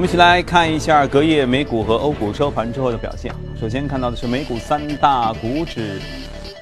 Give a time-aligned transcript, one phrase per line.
[0.00, 3.30] 我们一起来看一下隔夜美股和欧股收盘之后的表现。
[3.60, 6.00] 首先看到的是美股三大股指，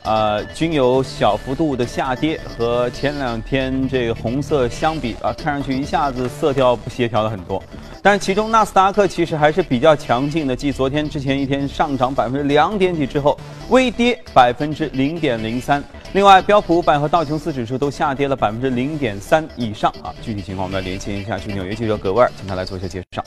[0.03, 7.63] 呃，均有小幅度的下跌，和前两天这个红色相比啊，看上去一下子色调不协调了很多。
[8.03, 13.39] 但其中纳斯达克其实还是比较强劲的，继昨天之前一天上涨百分之两点几之后，
[13.71, 15.83] 微跌百分之零点零三。
[16.13, 20.15] 另外，标普五百和道琼斯指数都下跌了百分之零点三以上啊。
[20.23, 23.23] 具体情况我们来连线一下去纽约记者葛威尔，请他来做一下介绍。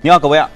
[0.00, 0.48] 你好，葛威尔。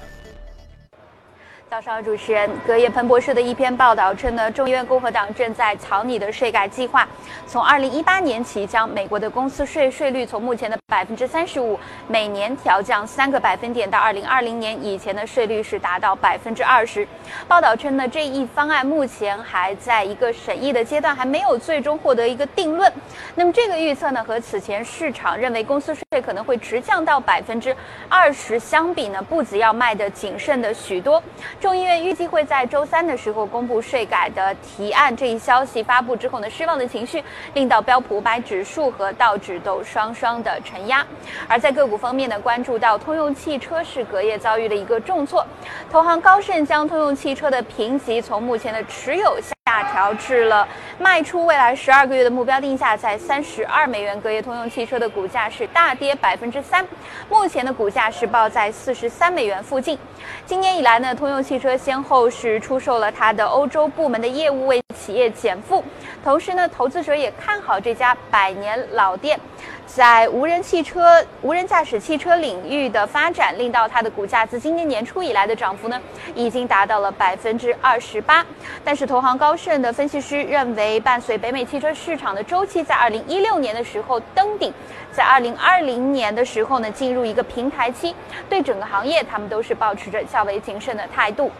[1.73, 7.07] 早上，主持人隔夜彭博社的一篇报道称呢，众议院共和党正在草拟的税改计划，
[7.47, 17.07] 从二零一八年起将美国的公司税税率从目前的百分之三十五每年调降三个百分点，到二零二零年以前的税率是达到百分之二十。
[17.47, 22.93] 报道称呢，这一方案目前还在一个审议的阶段，还没有最终获得一个定论。
[23.33, 27.75] 那么这个预测呢，和此前市场认为公司税可能会直降到百分之
[28.07, 31.19] 二十相比呢，步子要迈得谨慎的许多。
[31.63, 35.15] 众议院预计会在周三的时候公布税改的提案。
[35.15, 41.07] 这一消息发布之后呢，失望的情绪令到标普五百指数和道指都双双的承压。
[41.47, 45.47] 而在个股方面呢，关注到通用汽车是隔夜遭遇了一个重挫，
[45.89, 49.53] 投行高盛将通用汽车的评级从目前的持有下。
[49.65, 50.67] 下调至了
[50.99, 54.19] 卖出未来十二个月的目标定价在三十二美元。
[54.21, 56.85] 隔夜通用汽车的股价是大跌百分之三，
[57.29, 59.97] 目前的股价是报在四十三美元附近。
[60.45, 65.83] 今年以来呢，通用汽车先后是出售了它的欧洲部门的业务，为企业减负。
[66.23, 69.39] 同时呢，投资者也看好这家百年老店。
[69.85, 76.01] 在无人汽车、无人驾驶汽车领域的发展，令到它的股价自今年年初以来的涨幅呢，
[76.33, 78.43] 已经达到了百分之二十八。
[78.83, 84.73] 但是，投行高盛的分析师认为，伴随北美汽车市场的周期在二零一六年的时候登顶，
[85.11, 88.15] 在二零二零年的时候呢，进入一个平台期，
[88.49, 91.51] 对整个行业，他们都是保持着较为谨慎的态度。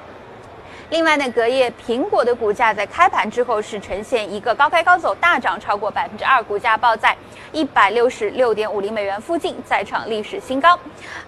[0.94, 7.18] 另外呢，隔夜苹果的股价在开盘之后是呈现一个高开高走，大涨超过百分之二，股价报在
[7.52, 10.80] 一百六十六点五零美元附近，再创历史新高。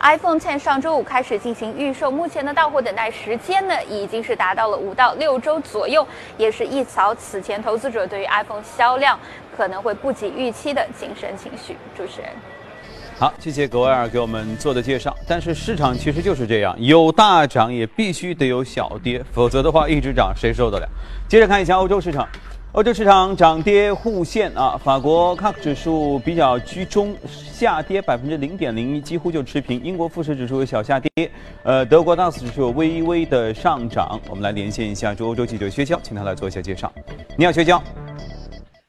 [0.02, 9.20] iPhone 10上周五开始进行预售，目前的到货等待时间呢已经是达到了五到六周左右，也是一扫此前投资者对于 iPhone 销量
[9.58, 11.76] 可能会不及预期的谨慎情绪。
[11.98, 12.30] 主持人。
[13.18, 15.16] 好，谢谢格威尔给我们做的介绍。
[15.26, 20.90] 但是市场其实就是这样，有大涨也必须得有小跌，否则的话一直涨谁受得了？
[21.30, 22.28] 接着看一下欧洲市场，
[22.74, 24.78] 欧洲市场涨跌互现啊。
[24.84, 29.82] 法国 CAC 指数比较居中，下跌百分之零点零一，几乎就持平。
[29.82, 31.32] 英国富时指数有小下跌，
[31.64, 34.20] 呃，德国 DAX 指数微微的上涨。
[34.28, 36.92] 我们来连线一下驻欧洲记者薛娇，请他来做一下介绍。
[37.38, 37.82] 你好，薛娇。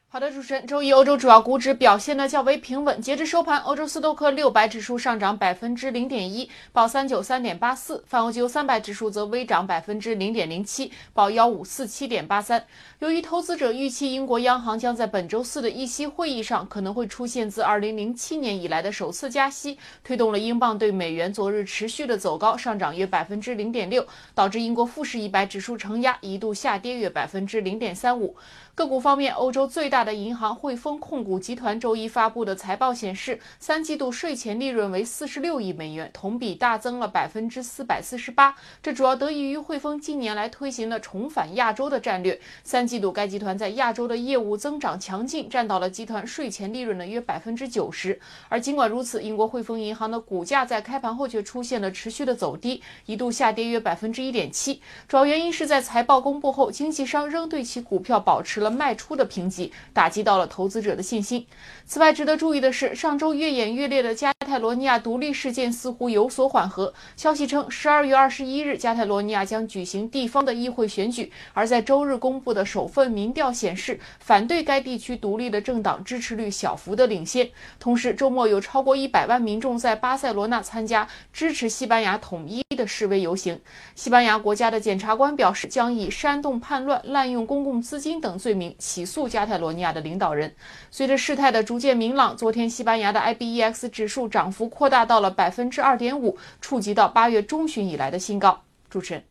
[0.09, 3.01] 好的，主持人，周一欧洲主要股指表现的较为平稳。
[3.01, 12.65] 截至收盘，欧洲斯托克六百指数上涨百分之零点一，报三九三点八四；泛欧九三百指数则微涨百分之零点零七，报幺五四七点八三。
[12.99, 28.37] 由于投资者预期英国央行将在本周四的议息会议上可能会出现自二零零七年以来的首次加息，推动了英镑对美元昨日持续的走高，上涨约百分之零点六，导致英国富时一百指数承压，一度下跌约百分之零点三五。
[28.73, 38.55] 个股方面，欧洲最大的银行汇丰控股集团周一发布的财报显示，三季度税前利润为四十六亿美元，同比大增了百分之四百四十八。
[38.81, 42.39] 这主要得益于汇丰近年来推行的重返亚洲的战略。
[42.63, 48.17] 三季度该集团在亚洲的业务增长强劲，占到了集团税前利润的约百分之九十。
[48.47, 54.81] 而尽管如此，英国汇丰银行的股价在开盘后却出现了持续的走低，一度下跌约百分之一点七。
[55.09, 58.71] 主要原因是在财报公布后，经纪商仍对其股票保持了。
[58.77, 61.43] 卖出的评级打击到了投资者的信心。
[61.87, 66.93] 此外，值得注意的是，上周越演越烈的加泰罗尼亚独立事件似乎有所缓和。
[67.15, 71.31] 消息称，十二月二十一日，加泰罗尼亚将举行地方的议会选举。
[71.53, 77.49] 而在周日公布的首份民调显示，反对该地区独立的政党支持率小幅的领先。
[77.79, 83.59] 同时，周末有超过一百万民众在巴塞罗那参加支持西班牙统一的示威游行。
[83.95, 88.75] 西班牙国家的检察官表示，将以煽动叛乱、滥用公共资金等罪名。
[88.77, 90.53] 起诉加泰罗尼亚的领导人。
[90.91, 98.59] 随着事态的逐渐明朗，昨天西班牙的 IBEX 指数涨幅扩大到了百分之二点五，触及到八月中旬以来的新高。
[98.89, 99.23] 主持人，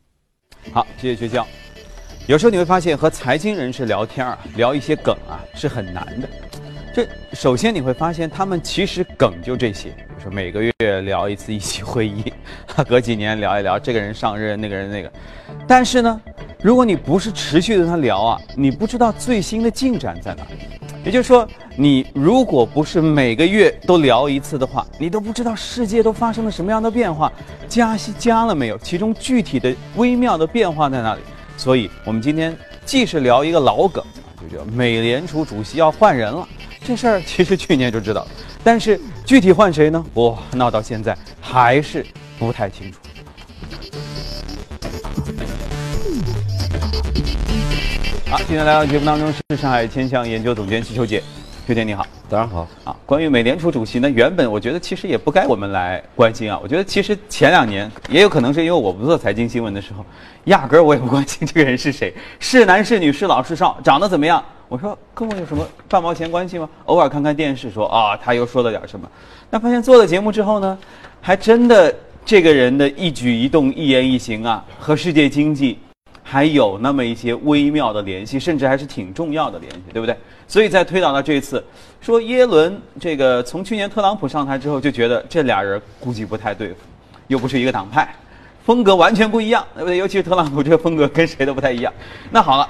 [0.73, 1.47] 好，谢谢学校。
[2.27, 6.29] 有时候你会发现，和财经人士聊天啊，聊一些梗啊，是很难的。
[6.93, 12.33] 这首先你会发现，他们其实梗就这些，比如说每个月聊一次一期会议，
[12.89, 15.13] 隔几年聊一聊这个人上任，那个人那个。
[15.69, 16.21] 但是呢，
[16.67, 20.57] 如果你不是持续的跟他聊啊，你不知道最新的进展在哪里。
[21.05, 27.33] 也就是说，你如果不是每个月都聊一次的话，你都不知道世界都发生了什么样的变化，
[27.69, 31.21] 加息加了没有，其中具体的微妙的变化在哪里。
[31.57, 32.53] 所以，我们今天
[32.85, 34.05] 既是聊一个老梗，
[34.43, 36.49] 就叫美联储主席要换人了，
[36.85, 38.29] 这事儿其实去年就知道了，
[38.65, 40.05] 但是具体换谁呢？
[40.15, 42.05] 哇，闹到现在还是
[42.41, 42.99] 不太清楚。
[48.29, 51.23] 好，今天来到节目当中是上海千象研究总监徐秋杰，
[51.65, 52.95] 秋杰你好，早上好啊。
[53.07, 56.59] 关于美联储主席呢，原本我觉得其实也不该我们来关心啊。
[56.61, 60.05] 我觉得其实前两年也有可能是因为我不做财经新闻的时候，
[60.47, 64.45] 压根儿我也不关心这个人是谁，是男是女，是老是少，长得怎么样。
[64.69, 66.69] 我说跟我有什么半毛钱关系吗？
[66.87, 69.09] 偶尔看看电视说啊，他又说了点什么。
[69.51, 70.77] 那发现做了节目之后呢，
[71.21, 71.95] 还真的
[72.25, 75.79] 这个人的一举一动、一言一行啊，和世界经济。
[76.29, 80.17] 还有那么一些微妙的联系，甚至还是挺重要的联系，对不对？
[80.49, 81.63] 所以在推导到这一次，
[82.01, 86.77] 说耶伦这个从去年特朗普上台之后，就觉得这俩人估计不太对付，
[87.29, 88.13] 又不是一个党派，
[88.65, 89.99] 风格完全不一样，对不对？
[89.99, 91.95] 尤其是特朗普这个风格跟谁都不太一样。
[92.33, 92.69] 那好了，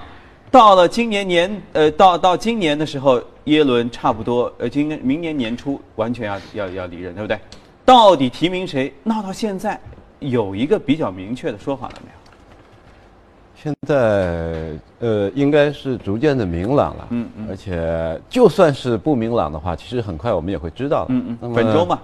[0.50, 7.38] 到了今年年呃，到到今年的时候，耶伦差不多呃，今年明年年初完全要要要离任，对不对？
[7.86, 8.92] 到底提名谁？
[9.02, 9.80] 闹到现在
[10.18, 12.25] 有一个比较明确的说法了没有？
[13.66, 21.52] 现在呃，应该是逐渐的明朗了，嗯嗯，而且就算是不明朗的话，其实很快我们也会知道的，嗯嗯。
[21.52, 21.98] 本周嘛，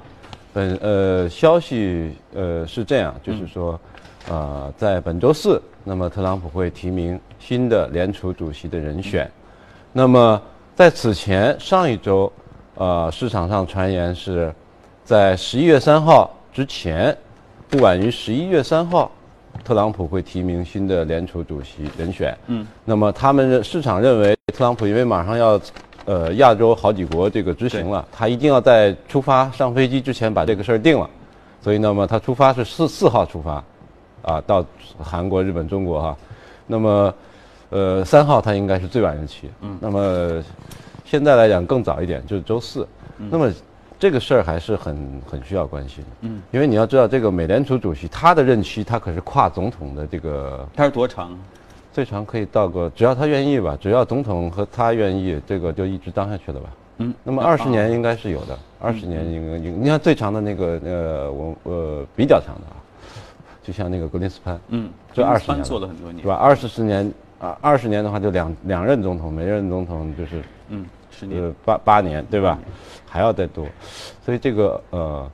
[0.52, 3.78] 本呃消息呃是这样，就是说，
[4.28, 9.30] 呃，在本周四，那么特朗普会提名新的联储主席的人选，
[9.92, 10.42] 那么
[10.74, 12.32] 在此前上一周，
[12.74, 14.52] 呃，市场上传言是
[15.04, 17.16] 在十一月三号之前，
[17.68, 19.08] 不晚于十一月三号。
[19.64, 22.36] 特朗普会提名新的联储主席人选。
[22.46, 25.60] 嗯，那么他们市场认为，特朗普因为马上要，
[26.04, 31.08] 呃，亚洲好几国这个执行了，他一定要在出发上飞机之前把这个事儿定了，
[31.60, 33.64] 所以那么他出发是四四号出发，
[34.22, 34.64] 啊，到
[34.98, 36.16] 韩国、日本、中国哈，
[36.66, 37.14] 那么，
[37.70, 39.50] 呃，三号他应该是最晚日期。
[39.60, 40.42] 嗯，那么
[41.04, 42.86] 现在来讲更早一点，就是周四。
[43.16, 43.50] 那么。
[44.02, 51.38] 这个事儿还是很很需要关心，嗯，因为你要知道，这个美联储主席他的任期他可是跨总统的这个，他是多长？
[51.92, 56.68] 最长可以到个，只要他愿意吧，只要总统和他愿意，这个就一直当下去了吧，
[56.98, 62.74] 嗯，那么二十年应该是有的，二十年应该应，你看最长的那个呃，我呃比较长的啊，
[63.62, 66.34] 就像那个格林斯潘，嗯，这二十年做了很多年，是吧？
[66.34, 67.08] 二十十年
[67.38, 70.84] 啊，二十年的话就两两任总统，每任总统就是嗯。
[71.30, 72.58] 呃，八八年对吧？
[73.12, 73.66] 还要再多，
[74.24, 75.30] 所以这个呃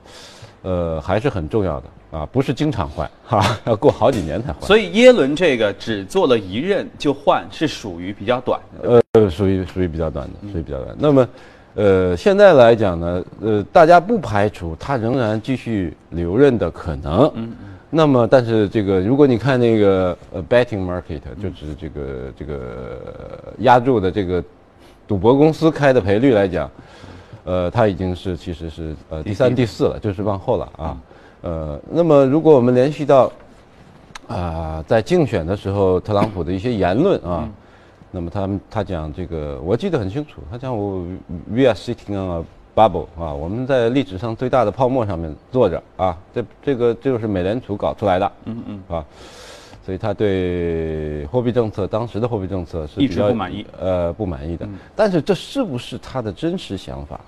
[0.62, 4.62] 呃还是很重要的啊，不是经常换 哈，要过好几年才换。
[4.62, 9.00] 所以耶伦这个只做了一任就换，是属于比较短的。
[9.12, 10.96] 呃，属于属于比较短的，属于比较短。
[10.98, 11.28] 那么
[11.76, 17.30] 呃，现在来讲呢，呃，大家不排除他仍然继续留任的可能。
[17.36, 17.68] 嗯嗯。
[17.90, 23.00] 那么，但是这个如果你看那个呃 betting market，就是这个这个
[23.60, 24.42] 压注的这个。
[25.06, 26.70] 赌博公司开的赔率来讲，
[27.48, 31.00] 呃，它已经是其实是呃第三、第四了，就是往后了啊。
[31.40, 33.32] 呃，那么如果我们联系到
[34.26, 37.48] 啊，在竞选的时候，特朗普的一些言论啊，
[38.10, 41.06] 那么他他讲这个，我记得很清楚，他讲我
[41.48, 42.44] we are sitting on a
[42.76, 49.02] bubble 啊，我们在历史上最大的泡沫上面坐着啊，这这个就是美联储搞出来的，嗯嗯啊。
[49.86, 54.68] 所以他对货币政策当时的货币政策是一直不满意，呃，不满意的。
[54.94, 57.18] 但是这是不是他的真实想法？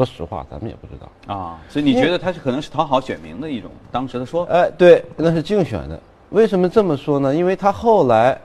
[0.00, 1.58] 说实话，咱们也不知道啊。
[1.68, 4.44] 所以你觉得他是可能是讨好选民的一种当时的说？
[4.46, 6.00] 哎，对，那是竞选的。
[6.30, 7.34] 为什么这么说呢？
[7.34, 8.38] 因为他后来，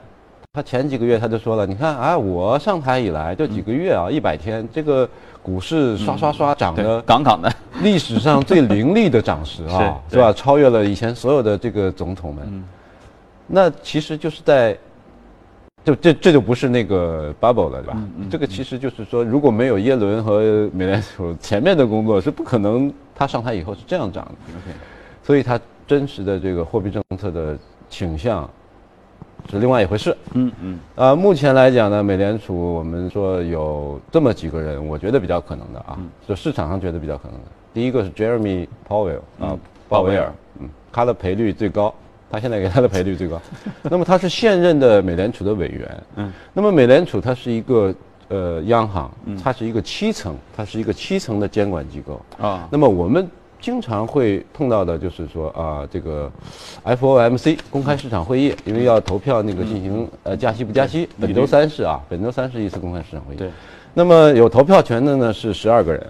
[0.52, 5.08] 他前几个月他就说了，你看啊，我上台以来就几个月啊，一百天，这个
[5.42, 10.32] 股市刷刷刷涨得杠杠的，历史上最凌厉的涨势啊， 是吧？
[10.32, 12.64] 超越了以前所有的这个总统们。
[13.46, 14.76] 那其实就是在，
[15.86, 18.02] 就这这就不是那个 bubble 了，对吧？
[18.28, 24.32] 这个其实就是说，如果没有耶伦和美联储前面的工作，是不可能他上台以后是这样涨的。
[25.22, 27.56] 所以，他真实的这个货币政策的
[27.88, 28.50] 倾向
[29.48, 30.16] 是另外一回事。
[30.32, 30.78] 嗯嗯。
[30.96, 37.46] 啊，目前来讲呢，美联储我们说有这么几个人，我觉得比较可能的啊，就市场上觉得比较可能的。
[37.72, 39.56] 第一个是 Jeremy Powell 啊，
[39.88, 41.94] 鲍威尔，嗯，他的赔率最高。
[42.30, 43.40] 他现在给他的赔率最高，
[43.84, 47.94] 那么他是现任的美联储的委员，嗯，那么美联储它是一个
[48.28, 49.10] 呃央行，
[49.42, 52.20] 它是一个七层，它是一个七层的监管机构。
[52.38, 52.68] 啊。
[52.70, 53.28] 那么我们
[53.60, 56.30] 经常会碰到的就是说啊，这个
[56.84, 63.38] FOMC 公开市场会议，因为要投票那个进行呃加息不加息，本周三是啊，本周三是一次公开市场会议。
[63.38, 63.50] 对，
[63.94, 66.06] 那么有投票权的呢是十二个人，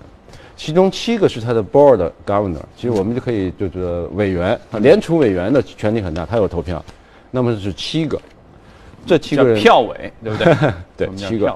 [0.56, 2.62] 其中七个是他的 board governor。
[2.76, 6.82] 其实我们就可以就是委员，联储委员的权力很大，他有投票。
[7.30, 8.18] 那么是七个，
[9.04, 10.54] 这七个人票委对不对？
[10.96, 11.54] 对，七个。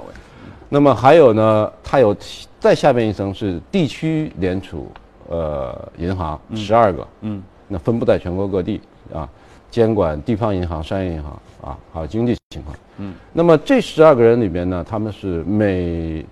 [0.68, 2.14] 那么还有呢，他有
[2.60, 4.92] 再下面一层是地区联储
[5.28, 8.80] 呃银行十二个，嗯，那分布在全国各地
[9.12, 9.28] 啊，
[9.70, 13.14] 监管地方银行、商业银行啊，还有经济情况，嗯。
[13.32, 16.24] 那么这十二个人里边呢，他们是每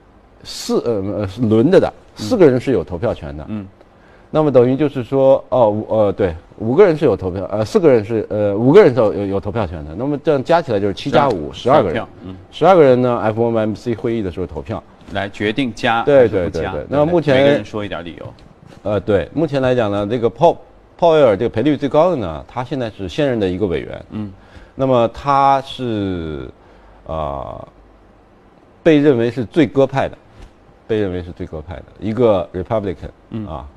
[0.45, 3.67] 四呃呃轮着的，四个人是有投票权的，嗯。
[4.31, 9.95] 那么等于就是说，哦，呃，对，五个人是有投票，呃，四个人是，呃，五个人是有有投票权的。
[9.97, 12.05] 那么这样加起来就是七加五，十二个人。
[12.27, 14.83] 嗯，十二个人呢，FOMC 会议的时候投票
[15.13, 16.85] 来决定加对对对对。
[16.91, 18.35] 那么目前每个人说一点理由。
[18.83, 20.55] 呃，对，目前来讲呢，这个鲍
[20.99, 24.05] 鲍威尔这个赔率最高的呢，他现在是现任的一个委员。
[24.11, 24.31] 嗯。
[24.75, 26.51] 那么他是，
[27.07, 27.67] 啊，
[28.83, 30.19] 被认为是最鸽派的，
[30.88, 33.11] 被认为是最鸽派的一个 Republican。
[33.30, 33.68] 嗯啊。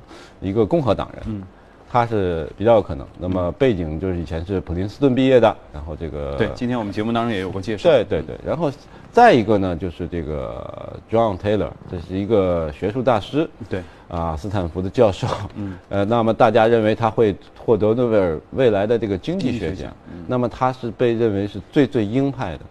[0.42, 1.44] 一个共和党人，嗯，
[1.88, 3.06] 他是比较有可能。
[3.20, 7.88] 那么背景就是以前是普林斯顿毕业的，然后这个对，今天我们节目当中也有过介绍。
[7.88, 8.72] 对对对，然后
[9.12, 22.62] 再一个呢，就是这个 John Taylor，这是一个学术大师，对，啊，斯坦福的教授，嗯， 呃，那么大家认为他会获得诺贝尔未来的这个经济学奖，那么他是被认为是最最鹰派的，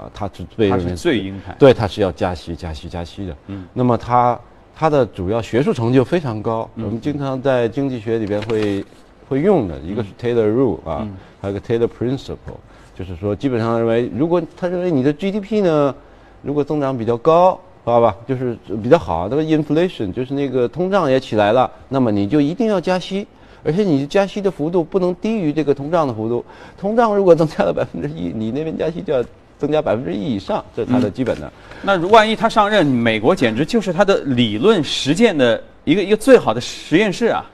[0.00, 4.38] 啊，他是被认为最鹰派，对，他是要加息、加息、加息的，嗯，那么他。
[4.72, 8.82] 他的主要学术成就非常高，我们经常在经济学里边会
[9.28, 11.06] 会用的一个是 Taylor Rule 啊，
[11.38, 12.56] 还有个 Taylor Principle，
[12.96, 15.94] 就是说基本上认为，如果他认为你的 GDP 呢，
[16.40, 23.26] 如果增长比较高，知道吧，就是比较好，那么 inflation 就是那个通胀也起来了，那么你就一定要加息，
[23.62, 26.42] 而且你加息的幅度不能低于这个通胀的幅度，
[26.78, 29.22] 通胀如果增加了百分之一，你那边加息就要。
[29.60, 31.52] 增加百分之一以上，这是它的基本的。
[31.82, 37.44] 那万一他上任，美国简直就是他的理论实践的一个一个最好的实验室啊！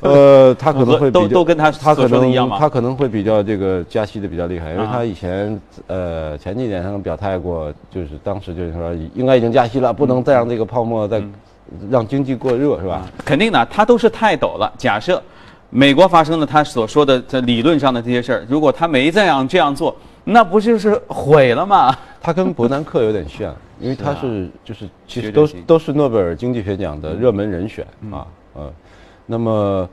[0.00, 2.56] 呃，他可能会都都跟他他可能一样吗？
[2.58, 11.22] 他可能会比较这个加息的比较厉害，因为他以前呃前几年他表态过，就是当时就是说应该已经加息了，不能再让这个泡沫再
[11.90, 13.06] 让经济过热，是吧？
[13.24, 14.72] 肯定的，他都是太陡了。
[14.78, 15.22] 假设
[15.70, 19.96] 美国发生了他所说的在理论上的这些事儿，如果他没这样这样做。
[20.24, 21.96] 那不就是毁了吗？
[22.20, 28.72] 他跟伯南克有点像， 因为他是就是其实都都是诺贝尔经济学奖的热门人选啊，呃，
[29.26, 29.88] 那么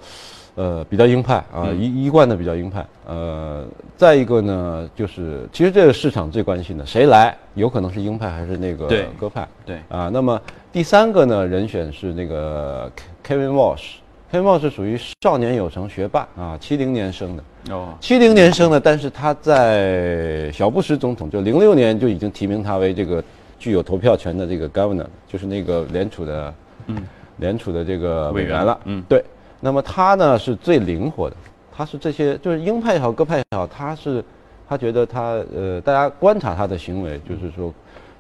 [0.55, 2.85] 呃比较鹰派啊，一一贯的比较鹰派。
[3.05, 3.65] 呃，
[3.97, 8.88] 再一个呢，就是其实这个市场最关心的，谁来有可能是鹰派还是那个
[9.19, 9.45] 鸽派？
[9.65, 10.39] 对啊，那么
[10.71, 12.89] 第三个呢人选是那个
[13.25, 13.95] Kevin Walsh。
[14.33, 23.24] 黑豹是属于少年有成学霸啊，七零年生的哦，七零年生的，但是他在小布什总统就零六年就已经提名他为这个
[23.60, 26.53] 具有投票权的这个 governor，就是那个联储的
[26.88, 27.03] 嗯。
[27.38, 28.80] 联储的这个委员了。
[28.86, 29.03] 嗯。
[29.08, 29.24] 对，
[29.60, 31.36] 那么他呢是最灵活的，
[31.72, 34.24] 他是这些就是鹰派也好鸽派也好，他是
[34.68, 37.74] 他觉得他呃大家观察他的行为就是说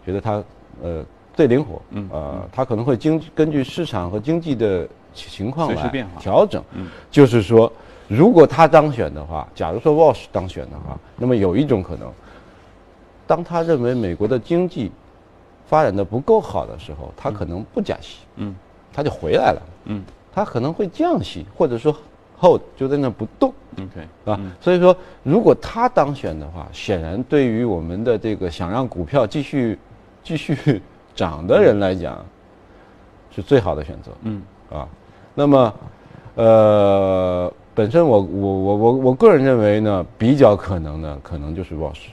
[0.05, 0.43] 觉得他
[0.83, 1.81] 呃最灵活。
[1.91, 4.87] 嗯啊他可能会经根据市场和经济的。
[5.13, 6.87] 情况来调整，嗯。
[7.11, 7.69] 就是说，
[8.11, 12.11] 如果他当选的话，假如说 Walsh 当选的话，那么有一种可能，
[13.25, 14.91] 当他认为美国的经济
[15.65, 18.53] 发展的不够好的时候，他可能不加息，嗯，
[18.91, 20.03] 他就回来了，嗯，
[20.33, 21.95] 他可能会降息，或者说
[22.37, 29.79] hold 就在那不动，OK，啊，所以说，如果他当选的话，显然对于我们的这个想让股票继续
[30.21, 30.81] 继续
[31.15, 32.25] 涨的人来讲，
[33.33, 34.85] 是最好的选择，嗯，啊。
[35.33, 35.73] 那么，
[36.35, 42.07] 呃，本身我我我我我个人认为呢，比较可能的可能就是 Walsh，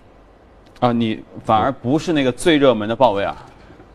[0.79, 3.35] 啊，你反而不是那个最热门的鲍威尔，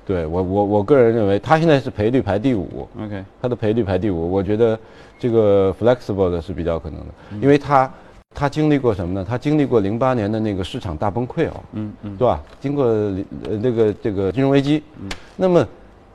[0.05, 4.77] 对我我我个人认为他现在是赔率排第五，OK，他的赔率排第五，我觉得
[5.17, 7.08] 这个 flexible 的是比较可能的，
[7.41, 7.89] 因为他
[8.34, 9.25] 他经历过什么呢？
[9.27, 12.43] 他经历过零八年的那个市场大崩溃哦，嗯嗯，对吧？
[12.60, 13.24] 经过呃
[13.62, 15.65] 那个这个金融危机，嗯，那么。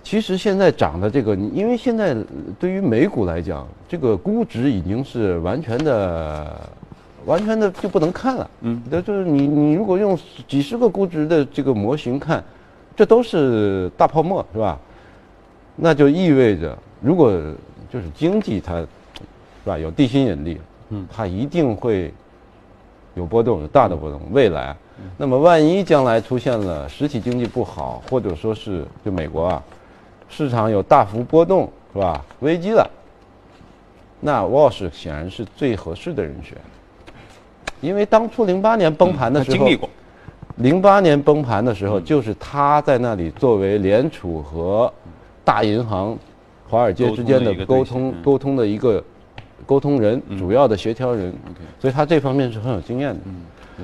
[0.03, 2.17] 其实现在涨的这个，因为现在
[2.59, 6.71] 对于美股来讲，这个估值已经是完全的、
[7.27, 8.51] 完全的就不能看了。
[8.63, 12.43] 嗯，那就是你你如果用几十个估值的这个模型看，
[12.97, 14.79] 这都是大泡沫，是吧？
[15.77, 17.31] 那就意味着，如果
[17.93, 18.87] 就是经济它，是
[19.67, 22.15] 吧，有地心引力，嗯，它一定会
[23.15, 24.21] 有波动，有大的波动。
[24.33, 24.75] 未来，
[25.19, 29.63] 那么万一将来出现了实体经济不好，或者说是就美国啊。
[30.29, 32.25] 市场有大幅波动，是吧？
[32.41, 32.89] 危机了，
[34.21, 36.57] 那 Walsh 显然是最合适的人选，
[37.81, 39.89] 因为当初零八年崩盘的时候，经历过，
[40.57, 44.93] 零八年崩盘的时候，就是他在那里作为联储和
[45.45, 46.17] 大银行、
[46.69, 49.03] 华尔街之间的沟通沟通的一个
[49.65, 51.35] 沟通人，主要的协调人。
[51.81, 53.21] 所以他这方面是很有经验的。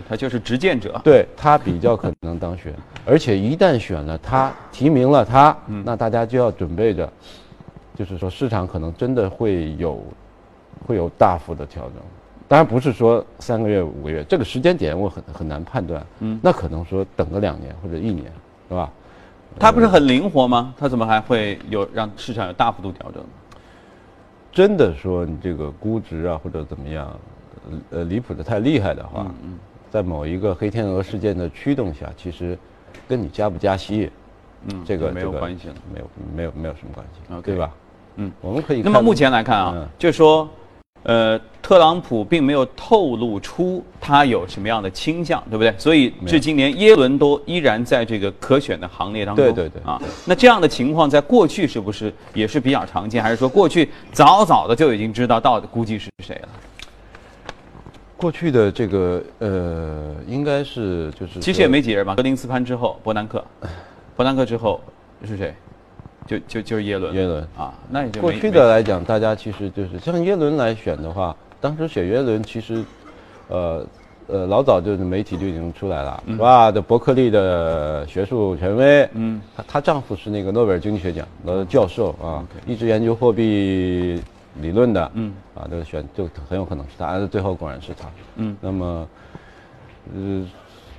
[0.09, 2.75] 他就是执剑者，对他比较可能当选，
[3.05, 7.11] 而且一旦选了他，提名了他，那大家就要准备着，
[7.95, 10.03] 就是说市场可能真的会有，
[10.87, 11.95] 会有大幅的调整。
[12.47, 16.05] 当然不是说三个月五个月，这个时间点我很很难判断。
[16.21, 18.25] 嗯，那可能说等个两年或者一年，
[18.69, 18.91] 是吧？
[19.59, 20.75] 他不是很灵活吗？
[20.77, 23.25] 他怎么还会有让市场有大幅度调整？
[24.53, 27.17] 真的说你这个估值啊或者怎么样，
[27.91, 29.59] 呃离谱的太厉害的话，嗯。
[29.95, 32.59] 在某一个黑天鹅事件的驱动下，其实
[33.07, 34.11] 跟你加不加息，
[34.67, 37.71] 嗯，这个没有关系了，没有没有没有什么关系，对吧？
[38.17, 38.83] 嗯，我们可以。
[38.83, 40.49] 那么目前来看啊，就是说，
[41.05, 45.73] 呃，特朗普并没有透露出他有什么样的倾向，对不对？
[45.79, 49.45] 所以至今连耶伦都依然在这个可选的行列当中。
[49.45, 53.23] 对对对啊，那这样的情况在过去是不是也是比较常见？
[53.23, 56.49] 还是说过去早早的就已经知道到底估计是谁了？
[58.17, 62.15] 过去的这个呃，应该是就是其实也没几人吧。
[62.15, 63.45] 格林斯潘之后，伯南克，
[64.17, 64.81] 伯南克之后
[65.25, 65.55] 是谁？
[66.27, 67.15] 就就就是耶伦。
[67.15, 72.83] 耶伦啊，那也就过去的来讲，大家其实就是像耶伦来选的话，当时选耶伦其实，
[73.49, 73.87] 呃
[74.29, 76.71] 呃，老早就是媒体就已经出来了，是吧？
[76.71, 84.23] 的伯克利的学术权威，嗯，她她丈夫是那个诺贝尔经济学奖的教授啊，一直研究货币。
[84.61, 89.09] 理论的，嗯，啊，这个选就很有可能是他，最后果然是他，嗯，那么，
[90.15, 90.47] 呃，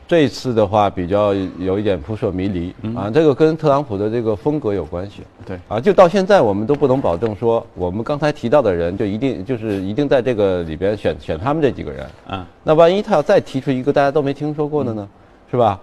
[0.08, 15.08] 这一次的话比较有一点扑朔迷离，啊，这个跟特朗普的这个风格有关系，对，啊，就到现在我们都不能保证说我们刚才提到的人就一定就是一定在这个里边选选他们这几个人，啊，那万一他要再提出一个大家都没听说过的呢，
[15.50, 15.80] 是吧？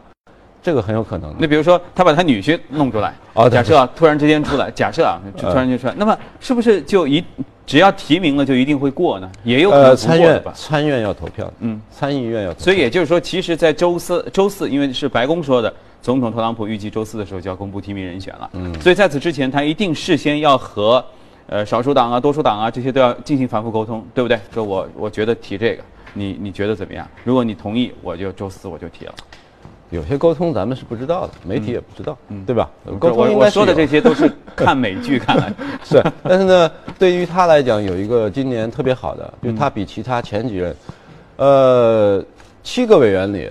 [0.62, 1.34] 这个很有可能。
[1.38, 7.22] 那比如说他把他女婿弄出来，哦，假设啊，突然之间出来， 假设啊，突然间出来，那么是不是就一？
[7.64, 10.52] 只要提名了就一定会过呢，也有可能不过的吧？
[10.54, 12.52] 参院要投票，嗯，参议院要。
[12.54, 15.72] 所以也就是说，其实，在周四周四，因为是白宫说的，
[16.02, 21.02] 总统特朗普预计周四的时候就要公布提名人选了，嗯，所以在此之前，他一定事先要和，
[21.46, 24.38] 呃，少数党啊、多数党啊这些都要进行反复沟通，对不对？
[24.52, 25.82] 说我我觉得提这个，
[26.14, 27.08] 你你觉得怎么样？
[27.22, 29.14] 如果你同意，我就周四我就提了。
[29.92, 32.68] 有些沟通咱们是不知道的，媒体也不知道，嗯对吧？
[32.98, 35.52] 沟通我说的这些都是看美剧看来
[35.84, 40.74] 是，但是呢，对于他来讲，有一个今年特别好的，就他比其他前几任，
[41.36, 42.24] 呃，
[42.62, 43.50] 七个委员里，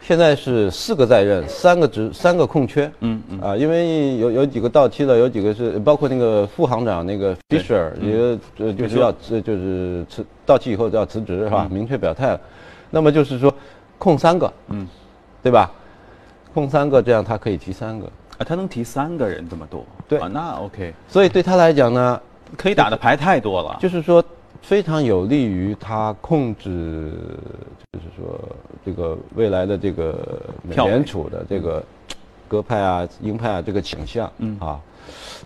[0.00, 3.40] 现在是四个在任，三个职三个空缺，嗯嗯。
[3.40, 11.66] 啊，因为有有几个到期了，有几个是包括那个副行长那个 Fisher 也呃就是要就是辞到期以后就要辞职是吧？
[11.68, 12.40] 明确表态了，
[12.90, 13.52] 那么就是说
[13.98, 14.86] 空三个，嗯。
[15.42, 15.70] 对吧？
[16.54, 19.86] 控三个，这样他可以提三个啊，他能提三个人这么多？
[20.06, 20.92] 对啊，那 OK。
[21.08, 22.20] 所以对他来讲呢，
[22.58, 24.22] 可以打的牌太多了，就是说
[24.60, 27.10] 非常有利于他控制，
[27.92, 28.38] 就是说
[28.84, 31.82] 这个未来的这个美联储的这个
[32.46, 34.78] 鸽派啊、鹰派啊这个倾向，嗯啊，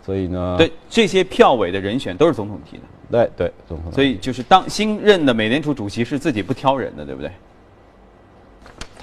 [0.04, 2.82] 所以呢，对这些票委的人选都是总统提的，
[3.12, 3.92] 对对，总统。
[3.92, 7.30] 所以就是当新任的美联储主席是自己不挑人的，对不对？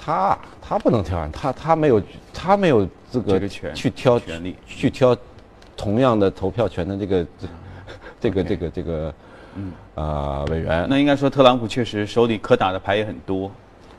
[0.04, 3.40] 他他不能挑人，他他没有他没有资格
[3.72, 5.16] 去挑权利去挑
[5.74, 7.26] 同样的投票权的这个
[8.20, 9.14] 这个这个这个
[9.54, 10.86] 嗯啊委员。
[10.90, 13.50] 那应该说特朗普确实手里可打的牌也很多，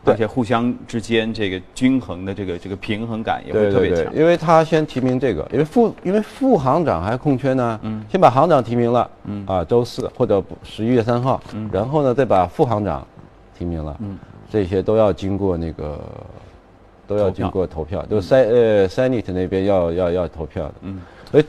[0.06, 4.14] 而且互相之间这个均衡的这个这个平衡感也会特别强。
[4.16, 13.08] 因为他先提名这个，因为副因为副行长还空缺呢，嗯，先把行长提名了，嗯啊周四或者十一月三号，嗯，然后呢再把副行长
[13.58, 14.16] 提名了，嗯。
[14.56, 16.00] 这些都要经过那个，
[17.06, 21.46] 都要经过投票，就塞呃塞尼特那边要要要投票的，嗯，所以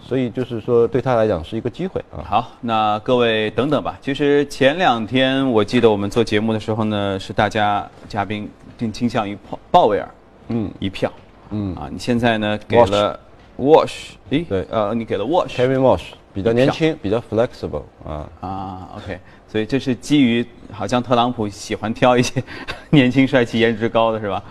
[0.00, 2.18] 所以就是说对他来讲是一个机会啊。
[2.24, 3.96] 好，那各位等等吧。
[4.02, 10.08] 其实前两天我记得我们做节目的时候呢，是大家嘉宾更倾向于鲍鲍威尔，
[10.48, 11.12] 嗯，一票，
[11.50, 11.76] 嗯。
[11.76, 13.20] 啊，你现在呢给了
[13.56, 18.28] Wash，诶，对，呃，你给了 Wash，Kevin Wash 比较年轻，比较 flexible 啊。
[18.40, 19.20] 啊，OK。
[19.50, 22.42] 所以这是基于好像特朗普喜欢挑一些
[22.90, 24.42] 年轻、帅气、颜值高的，是吧？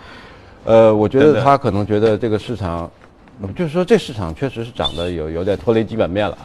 [0.64, 2.90] 呃，我觉得他可能觉得这个市场，
[3.56, 6.36] 就是说这市场确实是涨得有有点脱离基本面了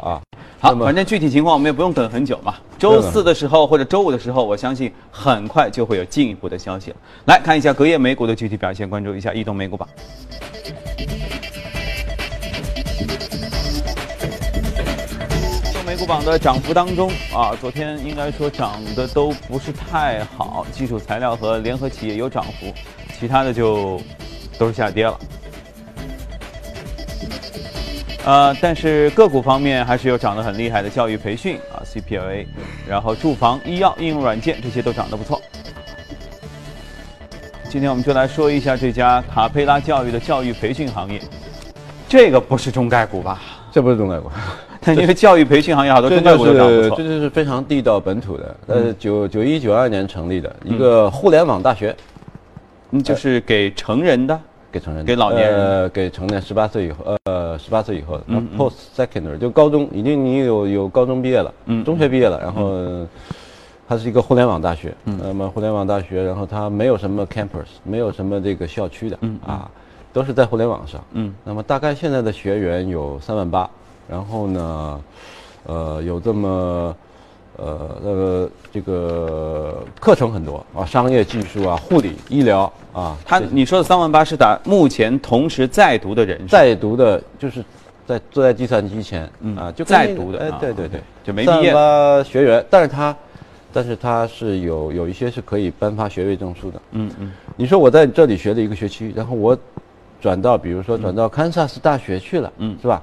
[0.00, 0.20] 啊。
[0.58, 2.54] 好，反正具体情况我们也不用等很久嘛。
[2.78, 6.96] 周四的时候或者周五的时候，我相信很快就会有进一步的消息了。
[7.26, 9.88] 来看一下隔夜美股的具体表现，关注一下移动美股榜。
[16.02, 22.74] 股榜的涨幅当中啊，昨天应该说涨的都不是太好，基础材料和联合企业有涨幅，
[23.20, 24.00] 其他的就
[24.58, 25.20] 都是下跌了。
[28.24, 32.46] 呃，但是个股方面还是有涨得很厉害的，教育培训啊，CPLA，
[32.84, 35.40] 然后住房、医药、应用软件这些都涨得不错。
[37.70, 41.22] 今天我们就来说一下这家卡佩拉教育的教育培训行业，
[42.08, 43.40] 这个不是中概股吧？
[43.70, 44.28] 这不是中概股，
[45.00, 46.96] 因为教育培训行业好多中概股都涨不错。
[46.96, 51.94] 这就是非常地道本土的，呃，九九一九二年成立的一个互联网大学，
[52.90, 54.38] 嗯，就是给成人的。
[54.72, 58.24] 给成人，给老年人，呃，给成年十八岁以后，呃，十八岁以后的
[58.56, 63.06] ，post secondary 就高中，已经你有有高中毕业了，嗯，中学毕业了，然后
[63.86, 69.38] 它是一个互联网大学，嗯，那么互联网大学，然后它没有什么 campus，没有什么这个校区的，嗯。
[69.46, 69.70] 啊，
[70.10, 73.68] 都是在互联网上，嗯，那么大概现在的学员有三万八，
[74.12, 75.00] 然后呢，
[75.64, 76.94] 呃，有这么。
[77.58, 83.14] 呃，那个这个课程很多啊，商业技术啊，护理医疗啊。
[83.26, 87.62] 他你说的三万八是打目前同时在读的人，在读的，就是
[88.06, 90.38] 在坐在计算机前啊，就在读的。
[90.38, 91.72] 哎，对对对，就没毕业。
[92.24, 93.14] 学员，但是他，
[93.70, 96.80] 但是他是有有一些是可以颁发学位证书的。
[96.92, 97.32] 嗯嗯。
[97.54, 99.56] 你说我在这里学了一个学期，然后我
[100.22, 103.02] 转到，比如说转到堪萨斯大学去了，嗯，是吧？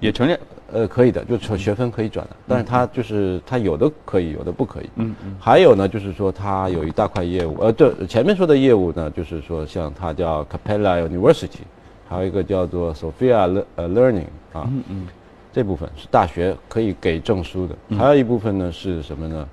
[0.00, 0.38] 也承认。
[0.74, 4.88] 呃，可以的，就学分可以转的，但是它就是它有的可以，有的不可以。
[4.94, 5.36] 嗯嗯。
[5.38, 11.60] 还有呢，就是说它有一大块业务，呃，这前面说的业务呢，就是说像它叫 Capella University，
[12.08, 15.06] 还有一个叫做 Sophia 呃 Learning 啊，嗯嗯，
[15.52, 17.76] 这部分是大学可以给证书的。
[17.94, 19.48] 还有一部分呢是什么呢？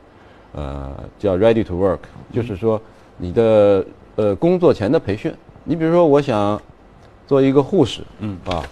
[0.54, 2.00] 呃，叫 Ready to Work，
[2.32, 2.82] 就是说
[3.18, 5.34] 你的呃工作前的培训。
[5.66, 6.62] 你比如说，我想
[7.28, 8.64] 做一个护士，嗯啊。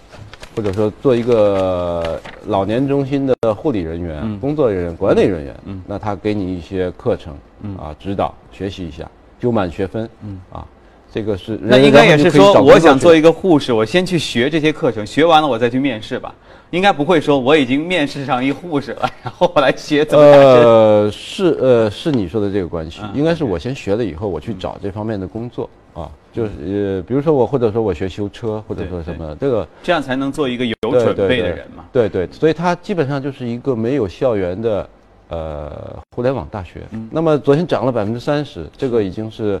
[0.58, 5.80] 或者说做一个老年中心的护理人员、工作人员、管理人员，嗯。
[5.86, 7.76] 那他给你一些课程嗯。
[7.76, 10.40] 啊，指导学习一下，就满学分，嗯。
[10.50, 10.66] 啊，
[11.12, 16.34] 这个是那应该也是说，我想做一个护士，我先去学这些课程，学完了我再去面试吧。
[16.70, 20.24] 应该不会说我已经面试上一护士了，然后我来学怎么。
[20.24, 25.70] 呃，是呃是你说的这个关系，应该是我先学了以后，我去找这方面的工作。
[25.98, 31.84] 啊，就是呃，比如说我，或者说我学修车，或者说什么，这个这样才能做一个有准备的人嘛。
[31.92, 34.88] 对对，所以它基本上就是一个没有校园的
[35.28, 36.82] 呃互联网大学。
[37.10, 39.60] 那么昨天涨了百分之三十，这个已经是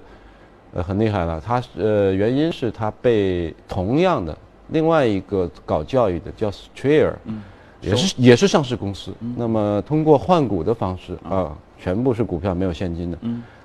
[0.72, 1.42] 呃很厉害了。
[1.44, 4.36] 它呃原因是它被同样的
[4.68, 7.14] 另外一个搞教育的叫 Strayer，
[7.80, 9.12] 也是也是上市公司。
[9.36, 13.18] 那么通过换股的方式啊，全部是股票没有现金的，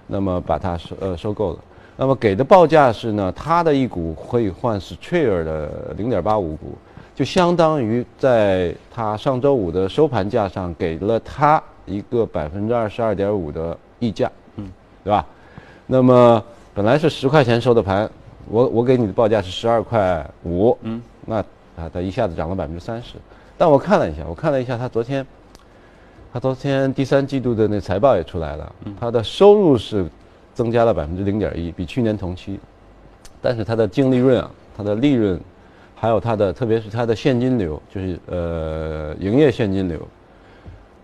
[0.08, 1.60] 那么把它收呃收购了。
[1.96, 6.76] 那么给的报价是呢，它的一股可以换 Strayer 的零点八五股，
[7.14, 14.68] 就相当于在它上周五的收盘价上给了它一个百分之二十二点五的溢价，嗯，
[15.04, 15.24] 对吧？
[15.86, 18.10] 那么本来是十块钱收的盘，
[18.50, 21.36] 我我给你的报价是十二块五，嗯，那
[21.76, 23.18] 啊它一下子涨了百分之三十。
[23.56, 25.24] 但我看了一下，我看了一下它昨天，
[26.34, 30.08] 它昨天第三季度的那财报也出来了，它的收入是。
[30.54, 32.60] 增加了百分之零点一，比去年同期，
[33.42, 35.40] 但是它的净利润啊，它的利润，
[35.96, 40.00] 还有它的，特别是它的现金流，就是呃营业现金流，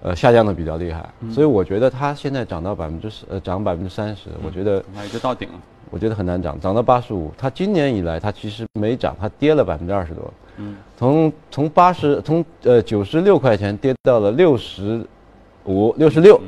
[0.02, 5.56] 呃下降的比较厉害，所以我觉得它现在涨到百分之十呃涨百分之三十，我觉得那就到顶了，
[5.90, 15.04] 我觉得很难涨，涨到八十五，它今年以来它其实没涨，它跌了百分之二十多，嗯，从从八十从呃九十六块钱跌到了六十
[15.66, 16.40] 五六十六。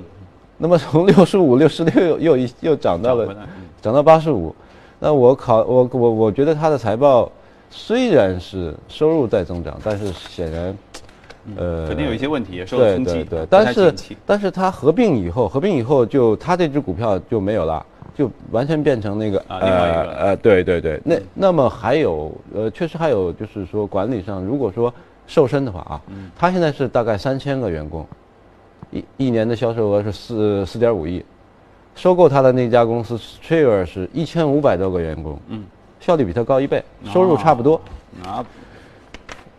[0.62, 3.36] 那么从六十五、 六十六又又又涨到了，
[3.82, 4.56] 涨到八十五。
[5.00, 7.32] 那我考我我我觉得它的财报
[7.72, 10.78] 虽然是收入在增长，但是显然，
[11.58, 13.12] 呃，肯定有一些问题，也受冲击。
[13.12, 21.02] 对对对，但是但是它合并以后，合并以后就它这只股票就没有了，就完全变成那个呃呃对对对。
[21.04, 24.94] 那那么还有呃，确实还有就是说管理上，如果说
[25.26, 26.02] 瘦身的话啊，
[26.38, 28.06] 它现在是大概三千个员工。
[28.92, 31.24] 一一年的销售额是四四点五亿，
[31.96, 35.64] 收购他的那家公司 Strayer 是一千五百多个员工，嗯，
[36.00, 37.80] 效率比他高一倍，收入差不多，
[38.24, 38.46] 啊，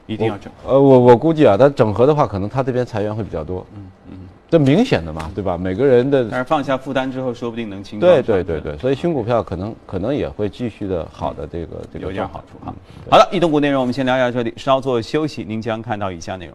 [0.06, 0.52] 一定要整。
[0.66, 4.18] 呃，我我估计啊，他整合的话，可能他这边裁员会比较多，嗯嗯，
[4.50, 5.56] 这明显的嘛，对吧？
[5.56, 7.98] 每个人的，但是放下负担之后，说不定能轻。
[7.98, 12.74] 对对对对，所以新股票可能可能也会继续的好的这个这个有点好处哈。
[13.10, 16.54] 好的，移动股内容我们先聊一下这里，稍作休息，您将看到以下内容。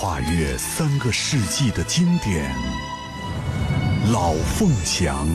[0.00, 2.50] 跨越三个世纪的经典，
[4.10, 5.28] 老凤祥。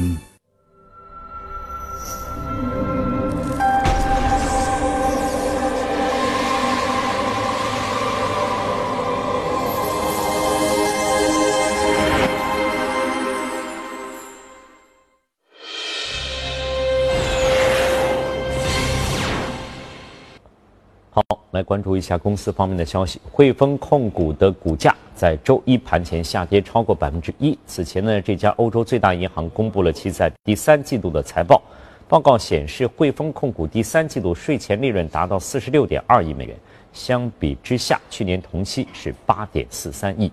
[21.65, 23.19] 关注一下公司方面的消息。
[23.31, 27.57] 汇丰控股的股价在周一盘前下跌超过百分之一。
[27.65, 31.61] 此前呢，这家欧洲最大银行公布了其在第三季度的财报，
[32.07, 36.55] 报告显示，汇丰控股第三季度税前利润达到四十六点二亿美元，
[36.93, 40.31] 相比之下，去年同期是八点四三亿。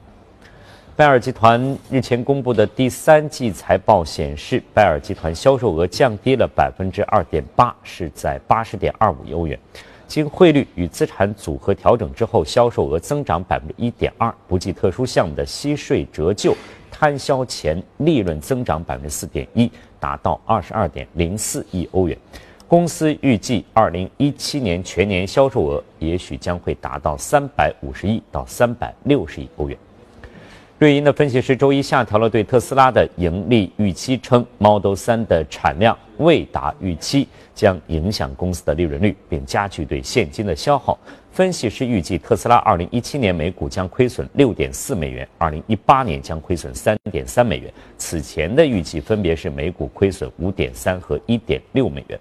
[0.95, 9.59] 拜耳集团日前公布的第三季财报显示，拜耳集团销售额降低了百分之二点八，是在八十点二五亿欧元。
[10.13, 16.55] 经汇率与资产组合调整之后，销售额增长百分之一点二，不计特殊项目的息税折旧
[16.91, 22.19] 摊销前利润增长百分之四点一，达到二十二点零四亿欧元。
[22.69, 29.79] 公司预计二零一七年全年销售额也许将会达到三百五十亿到三百六十亿欧元。
[30.83, 40.99] 瑞银的分析师周一下调了对特斯拉的盈利预期，称 Model 3的产量未达预期，将影响公司的利润率，并加剧对现金的消耗。
[41.31, 47.73] 分析师预计，特斯拉2017年每股将亏损6.4美元，2018年将亏损3.3美元。
[47.97, 52.19] 此前的预计分别是每股亏损5.3和1.6美元。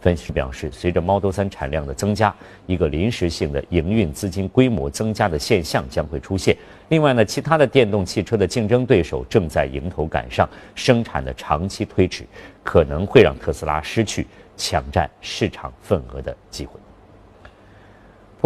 [0.00, 2.34] 分析师表示，随着 Model 3产量的增加，
[2.66, 6.56] 一个临时性的营运资金规模增加的现象将会出现。
[6.90, 12.24] 另外呢，其他的电动汽车的竞争对手正在迎头赶上，生产的长期推迟
[12.62, 16.78] 可能会让特斯拉失去抢占市场份额的机会。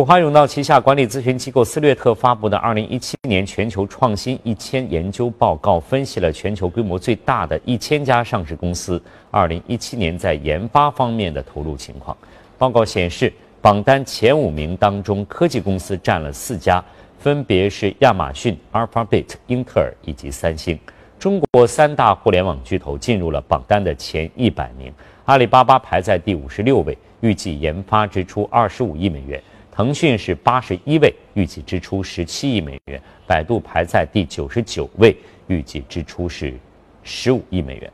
[0.01, 8.99] 普华永道旗下管理咨询机构斯略特发布的2017年全球创新一千研究报告，分析了全球规模最大的一千家上市公司
[9.31, 12.17] 2017年在研发方面的投入情况。
[12.57, 16.83] 报告显示，榜单前五名当中，科技公司占了四家，
[17.19, 20.79] 分别是亚马逊、Alphabet、英特尔以及三星。
[21.19, 24.91] 中国三大互联网巨头进入了榜单的前一百名，
[25.27, 29.39] 阿里巴巴排在第五十六位，预计研发支出二十五亿美元。
[29.73, 36.55] 腾讯是八十一位，预计支出十七亿美元；百度排在第九十九位，预计支出是
[37.03, 37.91] 十五亿美元。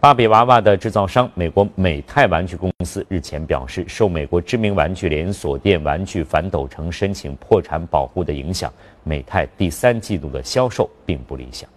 [0.00, 8.72] 芭比娃娃的制造商美国美泰玩具公司日前表示，受美国知名玩具连锁店玩具反斗城申请破产保护的影响，
[9.04, 11.68] 美泰第三季度的销售并不理想。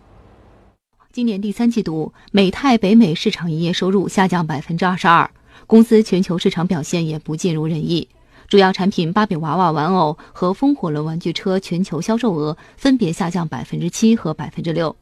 [1.11, 5.29] 今年第三季度，美泰北美市场营业收入下降百分之二十二，
[5.67, 8.07] 公司全球市场表现也不尽如人意。
[8.51, 14.93] 主要产品芭比娃娃玩偶和风火轮玩具车全球销售额分别下降百分之七和百分之六，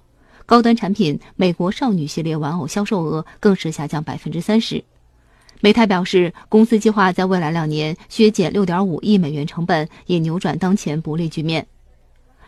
[0.45, 4.83] 高端产品美国少女系列玩偶销售额更是下降百分之三十。
[5.61, 11.65] 美泰表示，公司计划在未来两年削减六点五亿美元成本，以扭转当前不利局面。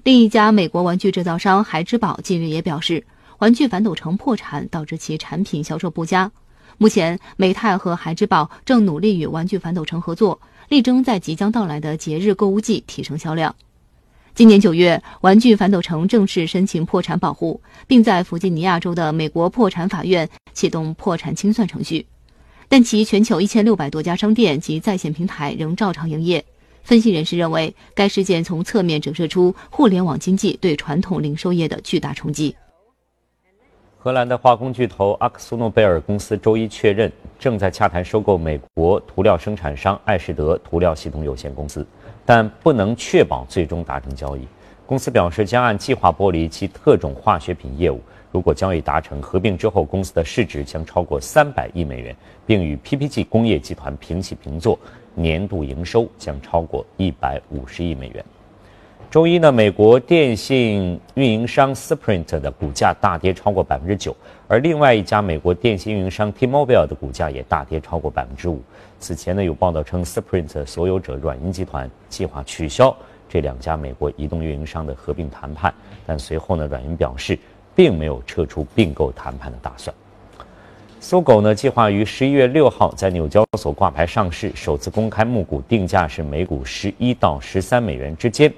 [0.03, 3.03] 另一家美国玩具制造商孩之宝近日也表示，
[3.39, 6.31] 玩具反斗城破产导致其产品销售不佳。
[6.77, 10.39] 目前，美泰和孩之宝正努力与玩具反斗城合作。
[10.71, 13.53] 力争在即将到来的节日购物季提升销量。
[14.33, 22.05] 今年九月，玩具反斗城正式申请破产保护，并在弗吉尼亚州的美国破产法院启动破产清算程序。
[22.69, 26.45] 但其全球一千六百多家商店及在线平台仍照常营业。
[26.83, 32.55] 分析人士认为，该事件从侧面折射出互联网经济对传统零售业的巨大冲击。
[34.03, 41.85] 荷兰的化工巨头阿克苏诺贝尔公司周一确认，正在洽谈收购美国涂料生产商艾士德涂料系统有限公司，
[42.25, 44.47] 但不能确保最终达成交易。
[44.87, 48.01] 公司表示将按计划剥离其特种化学品业务。
[48.31, 54.79] 如果交易达成，合并之后公司的市值将超过三百亿美元，并与 PPG 工业集团平起平坐，
[55.13, 58.25] 年度营收将超过一百五十亿美元。
[59.11, 64.15] 周一呢，美国电信运营商 Sprint 的股价大跌超过百分之九，
[64.47, 68.61] 而另外一家美国电信运营商 T-Mobile 的股价也大跌超过百分之五。
[69.01, 72.95] 此前呢，有报道称 Sprint 所有者软银集团计划取消
[73.27, 75.73] 这两家美国移动运营商的合并谈判，
[76.05, 77.37] 但随后呢，软银表示
[77.75, 79.93] 并没有撤出并购谈判的打算。
[81.01, 88.49] 搜狗呢，计划于十一月六号在纽交所挂牌上市，首次公开募股，定价是每股十一到十三美元之间。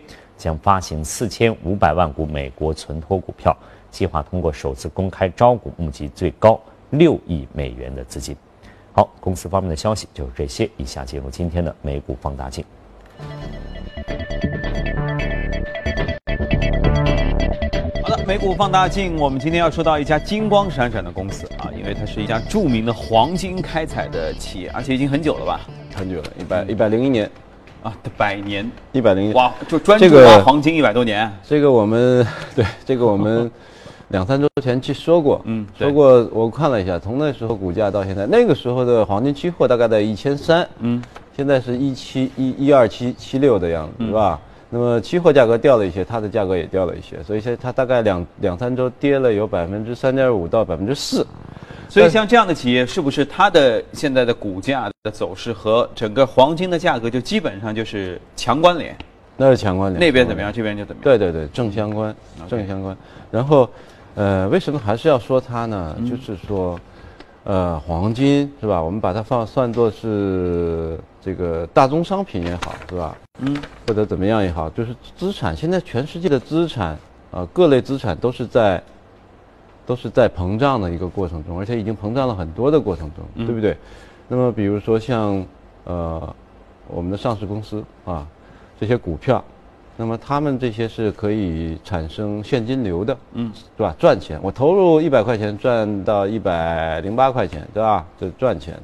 [0.43, 3.55] 将发行四千五百万股美国存托股票，
[3.89, 8.35] 计划通过首次公开招股募集最高六亿美元的资金。
[8.91, 10.69] 好，公司方面的消息就是这些。
[10.75, 12.65] 以下进入今天的美股放大镜。
[18.01, 25.61] 好的，美股放大镜，我们今天要说到一家金光闪闪的公司啊，因为它是一家著名的黄金开采的企业，而且已经很久了吧？
[25.95, 27.31] 很久了，一百一百零一年。
[27.83, 31.29] 啊，百年一百零哇，就专注挖黄金一百多年。
[31.43, 33.51] 这个我们对这个我们
[34.07, 36.25] 两三周前去说过，嗯，说过。
[36.31, 41.03] 我看了一下，从那时候股价到现在，那个时候的黄金期货大概在一千三，嗯，
[41.35, 44.39] 现在是一七一一二七七六的样子，是吧？
[44.69, 51.27] 那么期货价格掉了一些，它的价格也掉了一些，所以现在它大概两两三周跌了有百分之三点五到百分之四。
[51.93, 58.97] 所以像这样的企业，是不是它的现在的股价的走势和整个黄金的价格就基本上就是强关联？
[59.37, 59.99] 那是强关联。
[59.99, 60.51] 那边怎么样？
[60.51, 61.03] 这边就怎么样？
[61.03, 62.15] 对对对，正相关，
[62.49, 62.97] 正相关。
[63.29, 63.69] 然后，
[64.15, 65.95] 呃，为什么还是要说它呢？
[66.09, 66.79] 就是说，
[67.43, 68.81] 呃，黄金是吧？
[68.81, 73.15] 我们把它放算作是这个大宗商品也好，是吧？
[73.41, 73.55] 嗯。
[73.85, 75.55] 或者怎么样也好，就是资产。
[75.55, 76.97] 现在全世界的资产
[77.29, 78.81] 啊，各类资产都是在。
[79.85, 83.77] 都是在膨胀的一个过程中，而且已经膨胀了很多的过程中，对不对？
[84.27, 85.45] 那么比如说像
[85.83, 86.35] 呃
[86.87, 88.25] 我们的上市公司啊，
[88.79, 89.43] 这些股票，
[89.97, 93.93] 那么他们这些是可以产生现金流的，嗯，是吧？
[93.99, 98.05] 赚钱，我投入一百块钱赚到一百零八块钱，对吧？
[98.19, 98.79] 这赚钱。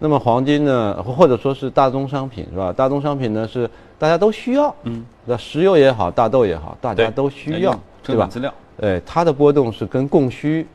[0.00, 2.72] 那么黄金呢，或者说是大宗商品，是吧？
[2.72, 8.26] 大宗商品呢是大家都需要，嗯，那石油也好，大豆也好，大家都需要，对吧？
[8.26, 8.52] 资料。
[8.80, 10.66] 哎，它的波动是跟供需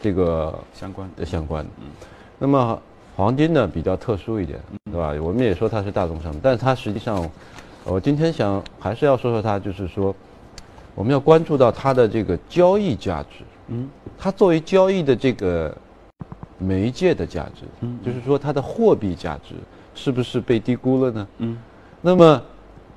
[0.00, 1.70] 这个相关的相关的。
[1.80, 1.86] 嗯，
[2.38, 2.78] 那么
[3.16, 4.60] 黄金呢比较特殊一点，
[4.92, 5.14] 对吧？
[5.22, 7.28] 我们也说它是大宗商品，但是它实际上，
[7.84, 10.14] 我今天想还是要说说它，就是说
[10.94, 13.44] 我们要关注到它的这个交易价值。
[13.68, 15.74] 嗯，它作为交易的这个
[16.58, 19.54] 媒介的价值，嗯，就是说它的货币价值
[19.94, 21.28] 是不是被低估了呢？
[21.38, 21.58] 嗯，
[22.02, 22.42] 那么。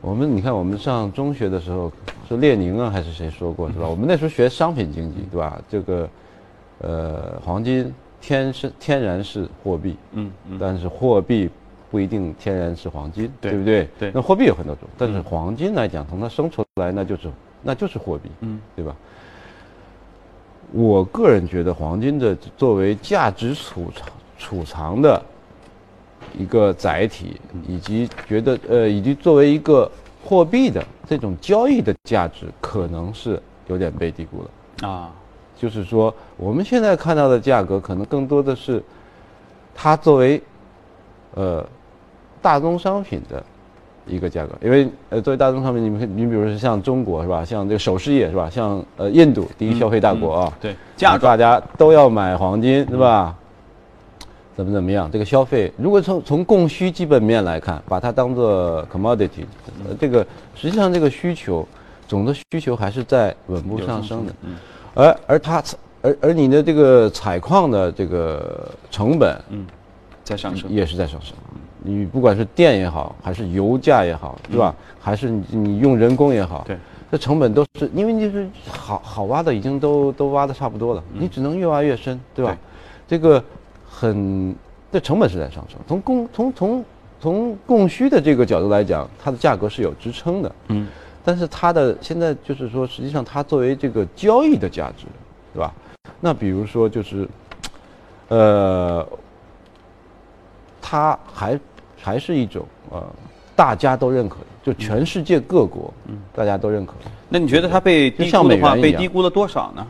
[0.02, 1.92] 我们你看，我们上中学的时候，
[2.28, 3.88] 是列宁啊还是谁说过是吧？
[3.90, 5.62] 我们那时候学商品经济，对吧？
[5.70, 6.10] 这个，
[6.80, 11.50] 呃，黄金天是天然是货币，嗯嗯，但是货币
[11.92, 13.90] 不一定天然是黄金，对不对？
[14.00, 14.12] 对。
[14.14, 17.30] 那货币有很多种，但是黄金来讲，从它生出来那就是
[17.62, 18.96] 那就是货币，嗯，对吧？
[20.72, 24.08] 我个人觉得，黄金的作为价值储藏
[24.38, 25.22] 储藏的。
[26.38, 29.90] 一个载体，以及觉得呃，以及作为一个
[30.24, 34.88] 货币的这种交易的价值，可能是有点被低估了。
[34.90, 35.12] 啊。
[35.62, 38.82] 就是说，我们现在看到的价格，可能更多的是
[39.76, 40.42] 它作为
[41.36, 41.66] 呃
[42.42, 43.44] 大宗商品的
[44.08, 53.36] 一个价格，因为呃作为大宗商品，你们你比如说像中国是吧，像这个首饰业是吧，像呃印度第一消费大国啊，对，大家都要买黄金是吧？
[54.60, 55.10] 怎么怎么样？
[55.10, 59.46] 这个消费，如果从从供需基本面来看，把它当做 commodity，
[59.88, 60.22] 呃，这个
[60.54, 61.66] 实际上这个需求，
[62.10, 64.34] 总的需求还是在稳步上升的。
[64.42, 64.58] 嗯。
[64.94, 65.64] 而而它，
[66.02, 69.66] 而而你的这个采矿的这个成本，嗯，
[70.26, 71.34] 在上升，也是在上升。
[71.82, 74.76] 你不管是电也好，还是油价也好，是吧？
[75.00, 76.78] 还是你你用人工也好，对，
[77.10, 82.58] 这成本都是因为你是好好挖的已经都都挖的差不多了，你只能越挖越深，对吧？
[83.08, 83.42] 这个。
[84.00, 84.56] 很，
[84.94, 85.78] 这成本是在上升。
[85.86, 86.86] 从供从从
[87.20, 90.56] 从供需的这个角度来讲，它的价格是有支撑的。
[90.70, 90.88] 嗯，
[91.26, 95.06] 但是它的现在就是说，实际上它作为这个交易的价值，
[95.54, 95.74] 对吧？
[96.22, 97.28] 那比如说就是，
[98.30, 99.06] 呃，
[100.82, 101.60] 它还
[102.02, 103.06] 还是一种呃
[103.54, 106.94] 大家都认可的，就全世界各国，嗯，大家都认可。
[107.28, 109.86] 那你觉得它被低估的话，被低估了多少呢？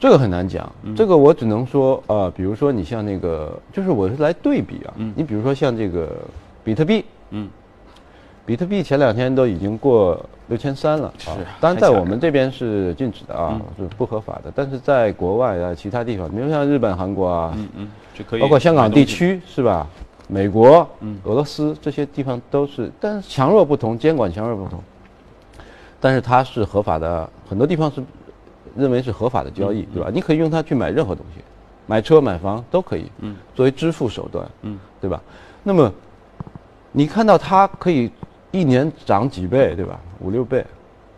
[0.00, 6.08] 这个很难讲，这个我只能说，呃，比如说你像那个，就是我是来对比啊，你比如说像这个
[6.64, 7.50] 比特币，嗯，
[8.46, 11.28] 比特币前两天都已经过六千三了，是，
[11.60, 19.86] 当然在我们这边是禁止的啊，是不合法的，但是在国外啊，其他地方，比如像日本、韩国啊，嗯嗯，就可以，包括香港地区是吧？
[20.26, 20.88] 美国、
[21.24, 24.80] 俄罗斯这些地方都是，但是强弱不同，监管强弱不同。
[26.02, 28.02] 但是它是合法的，很多地方是
[28.76, 30.10] 认为是合法的交易，对吧？
[30.12, 31.42] 你可以用它去买任何东西，
[31.86, 35.20] 买车买房都可以，嗯，作为支付手段，嗯，对吧？
[35.62, 35.92] 那么
[36.92, 38.10] 你看到它可以
[38.50, 40.00] 一年涨几倍，对吧？
[40.20, 40.64] 五六倍，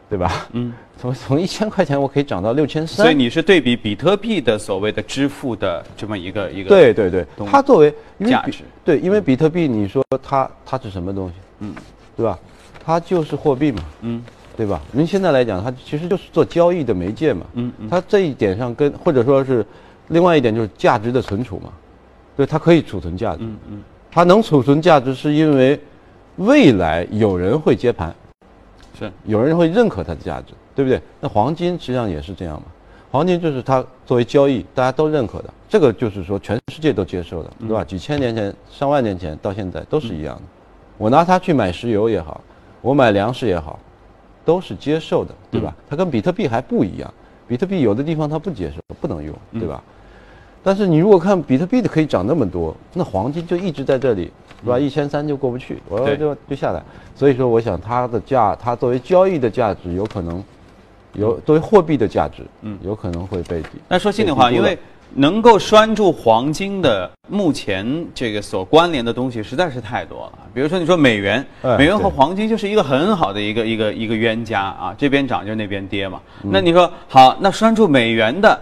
[0.08, 0.46] 对吧？
[0.52, 7.94] 嗯，从从一千块钱我可以涨到六千三，所以你是对比比特币的所谓的支付的这么一个一个对对对，它作为
[8.26, 11.34] 价值对，因为比特币你说它它是什么东西？
[11.60, 11.74] 嗯，
[12.16, 12.38] 对吧？
[12.84, 14.22] 它就是货币嘛，嗯。
[14.56, 14.80] 对吧？
[14.92, 17.46] 您现在来讲，它其实就是做交易的媒介嘛。
[17.54, 17.88] 嗯嗯。
[17.88, 19.64] 它这一点上跟或者说是，
[20.08, 21.72] 另外一点就是价值的存储嘛。
[22.36, 23.38] 对，它可以储存价值。
[23.42, 23.82] 嗯嗯。
[24.10, 25.78] 它能储存价值，是因为
[26.36, 28.14] 未来有人会接盘，
[28.98, 31.00] 是有人会认可它的价值，对不对？
[31.20, 32.64] 那黄金实际上也是这样嘛。
[33.10, 37.84] 黄金就是它作为交易，大家都认可的，这个就是说全世界都接受的，对吧？
[37.84, 40.42] 几千年前、上万年前到现在都是一样的。
[40.96, 42.40] 我拿它去买石油也好，
[42.80, 43.78] 我买粮食也好。
[44.44, 45.74] 都是接受的，对吧？
[45.88, 47.12] 它跟比特币还不一样，
[47.46, 49.82] 比特币有的地方它不接受，不能用，对吧？
[50.62, 54.30] 但是你如果看比特币的可以涨那么多，那黄金就一直在这里，
[54.62, 54.78] 是吧？
[54.78, 56.82] 一千三就过不去，我要就就下来。
[57.14, 60.42] 所以说，我想它的价，它作为交易的价值，有可能
[61.14, 63.68] 有作为货币的价值，嗯，有可能会被低。
[63.88, 64.78] 那说心里话，因为。
[65.14, 70.38] 能够拴住黄金的，目前这个所关联的东西实在是太多了。
[70.54, 71.44] 比如说，你说美元，
[71.78, 76.20] 美元和黄金就是一个很好的一个一个一个冤家啊，这边涨就那边跌嘛。
[76.42, 78.58] 那你说好，那拴住美元的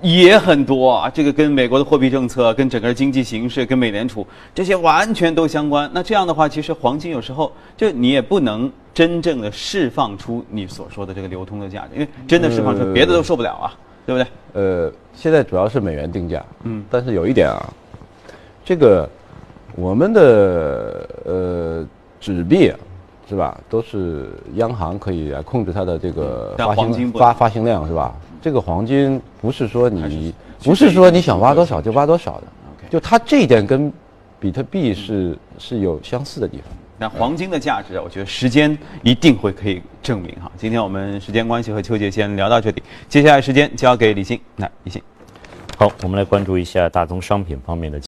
[0.00, 5.90] 也很多啊，这个跟美国的货币政策、跟整个经济形势、跟美联储这些完全都相关。
[5.92, 13.74] 那这样的话，其实黄金有时候就你也不能真正的释放出你所说的这个流通的价值，因为真的释放出别的都受不了啊。
[14.10, 14.26] 对不对？
[14.60, 17.72] 呃，现在主要是美元定价，嗯，但是有一点啊，
[18.64, 19.08] 这个
[19.76, 21.86] 我们的呃
[22.18, 22.72] 纸币
[23.28, 28.12] 是吧，都是央行可以来控制它的这个发行发发行量是吧？
[28.42, 30.34] 这个黄金不是说你
[30.64, 32.46] 不是说你想挖多少就挖多少的，
[32.90, 33.92] 就它这一点跟
[34.40, 36.66] 比特币是是有相似的地方。
[37.00, 40.52] 那黄金的价值，我觉得时间一定会可以证明哈。
[40.58, 45.00] 今天我们时间关系和邱杰先聊到这里，接下来时间交给李欣，来李欣。
[45.78, 47.98] 好，我们来关注一下大宗商品方面的。